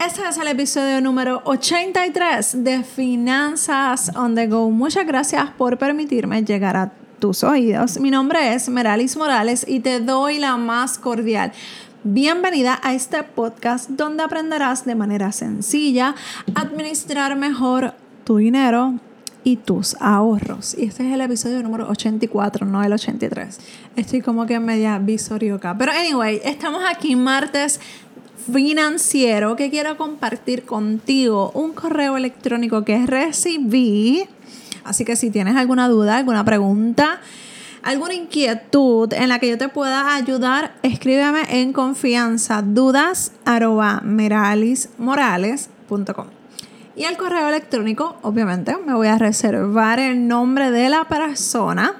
[0.00, 4.70] Este es el episodio número 83 de Finanzas on the Go.
[4.70, 8.00] Muchas gracias por permitirme llegar a tus oídos.
[8.00, 11.52] Mi nombre es Meralis Morales y te doy la más cordial.
[12.02, 16.14] Bienvenida a este podcast donde aprenderás de manera sencilla
[16.54, 17.92] administrar mejor
[18.24, 18.94] tu dinero
[19.44, 20.76] y tus ahorros.
[20.76, 23.58] Y este es el episodio número 84, no el 83.
[23.96, 25.76] Estoy como que media visorioca.
[25.76, 27.80] Pero anyway, estamos aquí martes
[28.52, 34.26] financiero que quiero compartir contigo un correo electrónico que recibí.
[34.84, 37.20] Así que si tienes alguna duda, alguna pregunta,
[37.82, 43.32] alguna inquietud en la que yo te pueda ayudar, escríbeme en confianza dudas
[46.96, 51.94] Y el correo electrónico, obviamente, me voy a reservar el nombre de la persona,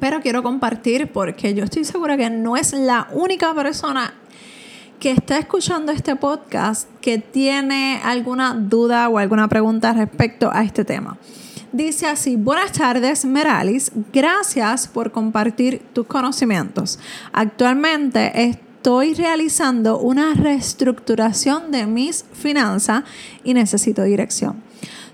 [0.00, 4.14] pero quiero compartir porque yo estoy segura que no es la única persona
[5.02, 10.84] que está escuchando este podcast que tiene alguna duda o alguna pregunta respecto a este
[10.84, 11.18] tema.
[11.72, 17.00] Dice así, buenas tardes Meralis, gracias por compartir tus conocimientos.
[17.32, 23.02] Actualmente estoy realizando una reestructuración de mis finanzas
[23.42, 24.62] y necesito dirección.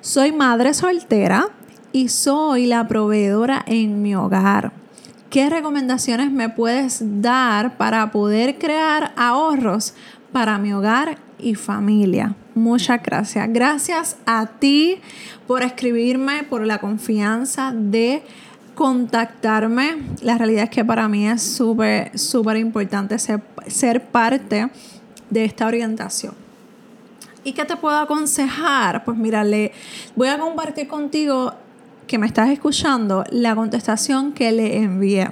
[0.03, 1.49] Soy madre soltera
[1.93, 4.78] y soy la proveedora en mi hogar.
[5.31, 9.93] ¿Qué recomendaciones me puedes dar para poder crear ahorros
[10.33, 12.34] para mi hogar y familia?
[12.55, 13.47] Muchas gracias.
[13.53, 15.01] Gracias a ti
[15.47, 18.23] por escribirme, por la confianza de
[18.75, 19.99] contactarme.
[20.23, 24.71] La realidad es que para mí es súper, súper importante ser, ser parte
[25.29, 26.33] de esta orientación.
[27.45, 29.05] ¿Y qué te puedo aconsejar?
[29.05, 29.45] Pues mira,
[30.17, 31.53] voy a compartir contigo
[32.09, 35.31] que me estás escuchando la contestación que le envié.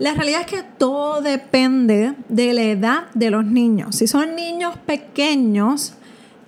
[0.00, 3.94] La realidad es que todo depende de la edad de los niños.
[3.94, 5.92] Si son niños pequeños,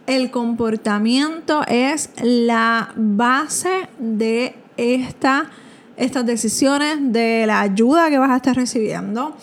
[0.08, 5.50] el comportamiento es la base de esta,
[5.96, 9.36] estas decisiones, de la ayuda que vas a estar recibiendo,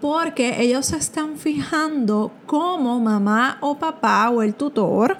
[0.00, 5.18] porque ellos se están fijando cómo mamá o papá o el tutor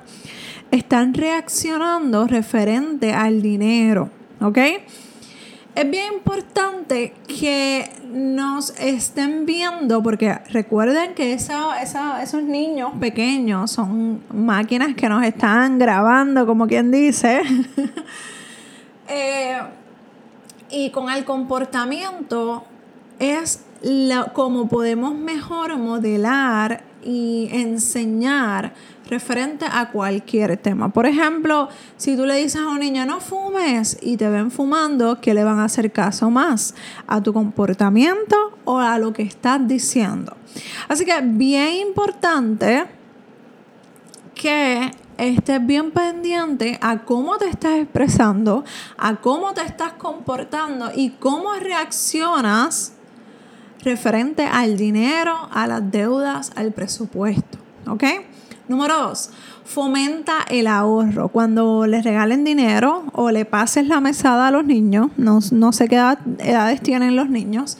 [0.74, 4.58] están reaccionando referente al dinero, ¿ok?
[5.74, 14.94] Es bien importante que nos estén viendo, porque recuerden que esos niños pequeños son máquinas
[14.94, 17.40] que nos están grabando, como quien dice.
[19.06, 19.58] Eh,
[20.70, 22.64] y con el comportamiento
[23.18, 23.60] es
[24.32, 28.72] como podemos mejor modelar y enseñar
[29.08, 30.88] referente a cualquier tema.
[30.88, 35.20] Por ejemplo, si tú le dices a un niño no fumes y te ven fumando,
[35.20, 36.74] ¿qué le van a hacer caso más?
[37.06, 40.34] ¿A tu comportamiento o a lo que estás diciendo?
[40.88, 42.86] Así que bien importante
[44.34, 48.64] que estés bien pendiente a cómo te estás expresando,
[48.96, 52.93] a cómo te estás comportando y cómo reaccionas
[53.84, 57.58] referente al dinero, a las deudas, al presupuesto.
[57.86, 58.04] ¿Ok?
[58.66, 59.30] Número dos,
[59.64, 61.28] fomenta el ahorro.
[61.28, 65.96] Cuando les regalen dinero o le pases la mesada a los niños, no, sé qué
[66.38, 67.76] edades tienen los niños,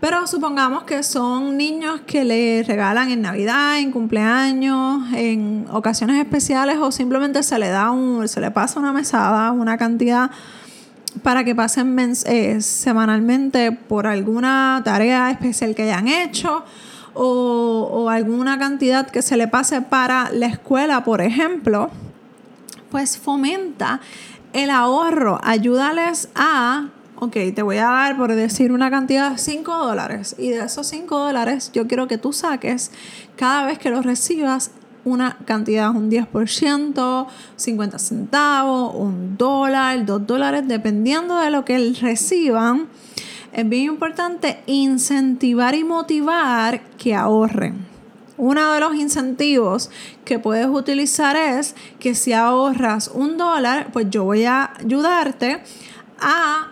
[0.00, 6.78] pero supongamos que son niños que le regalan en Navidad, en cumpleaños, en ocasiones especiales
[6.78, 10.30] o simplemente se le da un, se le pasa una mesada, una cantidad
[11.22, 11.96] para que pasen
[12.26, 16.64] eh, semanalmente por alguna tarea especial que hayan hecho
[17.14, 21.90] o, alguna cantidad que se le pase para la escuela, por ejemplo,
[22.90, 24.00] pues fomenta
[24.52, 29.76] el ahorro, ayúdales a, ok, te voy a dar por decir una cantidad de 5
[29.78, 32.90] dólares y de esos 5 dólares yo quiero que tú saques
[33.36, 34.70] cada vez que los recibas
[35.04, 39.36] una cantidad, un 10%, 50 centavos, un
[39.92, 42.88] dólar, dos dólares, dependiendo de lo que reciban
[43.52, 47.86] es bien importante incentivar y motivar que ahorren.
[48.38, 49.90] Uno de los incentivos
[50.24, 55.62] que puedes utilizar es que si ahorras un dólar, pues yo voy a ayudarte
[56.18, 56.68] a,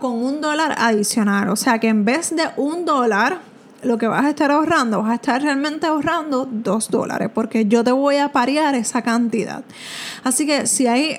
[0.00, 1.50] con un dólar adicional.
[1.50, 3.38] O sea que en vez de un dólar,
[3.84, 7.84] lo que vas a estar ahorrando, vas a estar realmente ahorrando dos dólares, porque yo
[7.84, 9.62] te voy a parear esa cantidad.
[10.24, 11.16] Así que si hay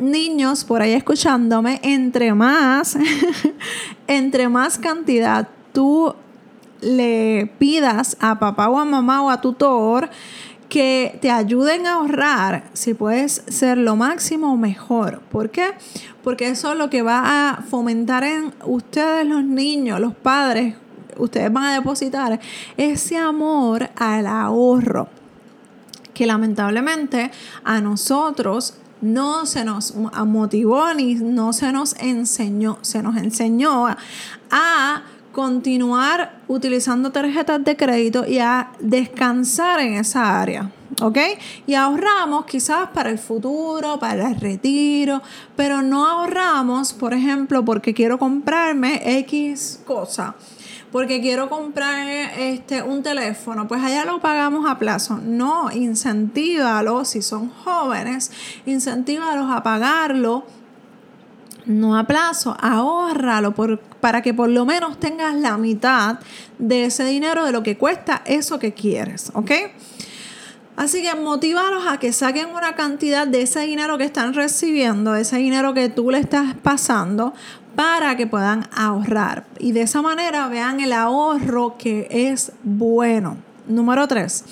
[0.00, 2.96] niños por ahí escuchándome, entre más,
[4.06, 6.14] entre más cantidad tú
[6.80, 10.08] le pidas a papá o a mamá o a tutor
[10.68, 15.20] que te ayuden a ahorrar, si puedes ser lo máximo mejor.
[15.30, 15.72] ¿Por qué?
[16.22, 20.76] Porque eso es lo que va a fomentar en ustedes los niños, los padres,
[21.16, 22.40] ustedes van a depositar
[22.76, 25.08] ese amor al ahorro.
[26.14, 27.30] que lamentablemente
[27.64, 33.86] a nosotros no se nos motivó ni no se nos enseñó, se nos enseñó
[34.50, 35.02] a
[35.32, 40.70] continuar utilizando tarjetas de crédito y a descansar en esa área.
[41.00, 41.18] ¿ok?
[41.66, 45.22] Y ahorramos quizás para el futuro, para el retiro,
[45.56, 50.34] pero no ahorramos, por ejemplo, porque quiero comprarme X cosa
[50.92, 52.08] porque quiero comprar
[52.38, 55.18] este, un teléfono, pues allá lo pagamos a plazo.
[55.22, 58.32] No, incentívalo, si son jóvenes,
[58.66, 60.44] incentívalos a pagarlo
[61.66, 66.18] no a plazo, ahórralo por, para que por lo menos tengas la mitad
[66.58, 69.50] de ese dinero de lo que cuesta eso que quieres, ¿ok?
[70.76, 75.22] Así que motivaros a que saquen una cantidad de ese dinero que están recibiendo, de
[75.22, 77.34] ese dinero que tú le estás pasando,
[77.74, 79.44] para que puedan ahorrar.
[79.58, 83.36] Y de esa manera vean el ahorro que es bueno.
[83.66, 84.44] Número tres,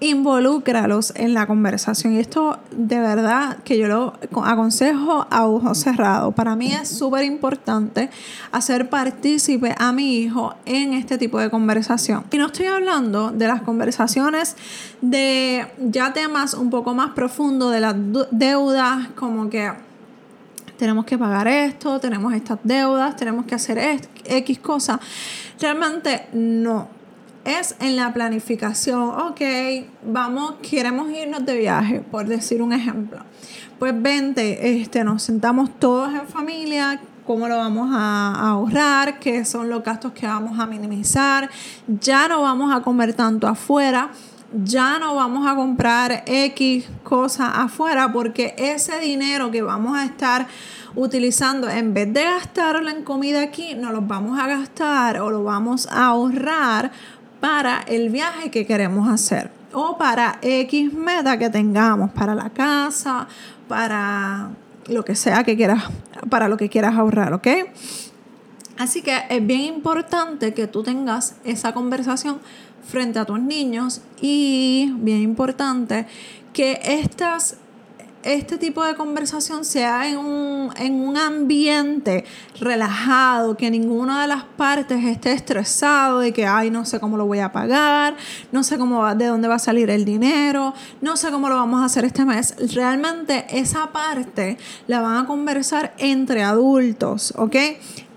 [0.00, 2.14] involúcralos en la conversación.
[2.14, 4.12] Y esto de verdad que yo lo
[4.44, 6.34] aconsejo a ojos cerrados.
[6.34, 8.10] Para mí es súper importante
[8.52, 12.24] hacer partícipe a mi hijo en este tipo de conversación.
[12.30, 14.56] Y no estoy hablando de las conversaciones
[15.00, 17.94] de ya temas un poco más profundos de las
[18.30, 19.72] deudas, como que
[20.76, 23.78] tenemos que pagar esto, tenemos estas deudas, tenemos que hacer
[24.24, 25.00] X cosas.
[25.60, 26.88] Realmente no
[27.44, 29.08] es en la planificación.
[29.20, 29.40] Ok,
[30.04, 33.20] vamos, queremos irnos de viaje, por decir un ejemplo.
[33.78, 39.68] Pues vente, este, nos sentamos todos en familia, cómo lo vamos a, ahorrar, qué son
[39.68, 41.48] los gastos que vamos a minimizar.
[41.86, 44.10] Ya no vamos a comer tanto afuera
[44.64, 50.46] ya no vamos a comprar X cosas afuera porque ese dinero que vamos a estar
[50.94, 55.44] utilizando, en vez de gastarlo en comida aquí, nos lo vamos a gastar o lo
[55.44, 56.90] vamos a ahorrar
[57.40, 63.28] para el viaje que queremos hacer o para X meta que tengamos, para la casa,
[63.68, 64.50] para
[64.88, 65.84] lo que sea que quieras,
[66.30, 67.48] para lo que quieras ahorrar, ¿ok?
[68.78, 72.38] Así que es bien importante que tú tengas esa conversación
[72.86, 76.06] frente a tus niños y bien importante
[76.52, 77.58] que estas
[78.26, 82.24] este tipo de conversación sea en un, en un ambiente
[82.58, 87.24] relajado, que ninguna de las partes esté estresado de que, ay, no sé cómo lo
[87.24, 88.16] voy a pagar,
[88.50, 91.54] no sé cómo va, de dónde va a salir el dinero, no sé cómo lo
[91.54, 92.56] vamos a hacer este mes.
[92.74, 97.54] Realmente esa parte la van a conversar entre adultos, ¿ok?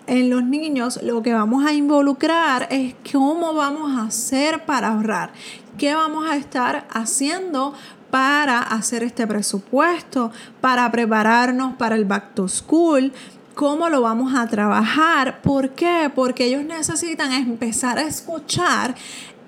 [0.10, 5.32] En los niños lo que vamos a involucrar es cómo vamos a hacer para ahorrar,
[5.78, 7.74] qué vamos a estar haciendo
[8.10, 13.14] para hacer este presupuesto, para prepararnos para el back to school,
[13.54, 15.42] cómo lo vamos a trabajar.
[15.42, 16.12] ¿Por qué?
[16.14, 18.96] Porque ellos necesitan empezar a escuchar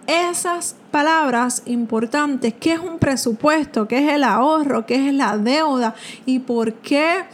[0.05, 5.95] esas palabras importantes, qué es un presupuesto, qué es el ahorro, qué es la deuda
[6.25, 7.25] y por qué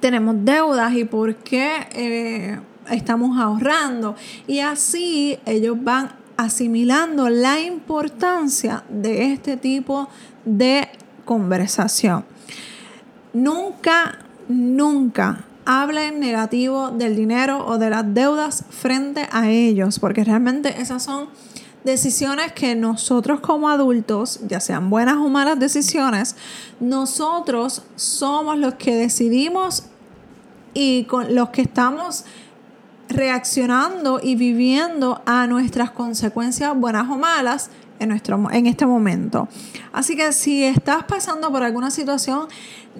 [0.00, 2.60] tenemos deudas y por qué eh,
[2.90, 4.16] estamos ahorrando.
[4.46, 10.08] Y así ellos van asimilando la importancia de este tipo
[10.44, 10.88] de
[11.24, 12.24] conversación.
[13.32, 14.18] Nunca,
[14.48, 21.02] nunca hablen negativo del dinero o de las deudas frente a ellos, porque realmente esas
[21.02, 21.28] son
[21.84, 26.36] decisiones que nosotros como adultos, ya sean buenas o malas decisiones,
[26.80, 29.84] nosotros somos los que decidimos
[30.74, 32.24] y con los que estamos
[33.08, 39.48] reaccionando y viviendo a nuestras consecuencias buenas o malas en, nuestro, en este momento.
[39.92, 42.46] Así que si estás pasando por alguna situación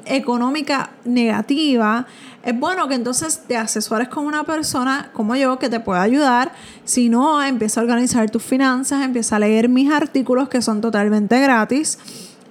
[0.05, 2.07] económica negativa,
[2.43, 6.53] es bueno que entonces te asesores con una persona como yo que te pueda ayudar.
[6.85, 11.41] Si no, empieza a organizar tus finanzas, empieza a leer mis artículos que son totalmente
[11.41, 11.99] gratis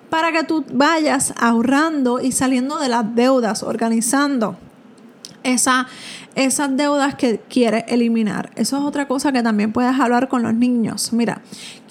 [0.09, 4.57] para que tú vayas ahorrando y saliendo de las deudas, organizando
[5.53, 5.87] esa,
[6.35, 8.51] esas deudas que quieres eliminar.
[8.55, 11.13] Eso es otra cosa que también puedes hablar con los niños.
[11.13, 11.41] Mira,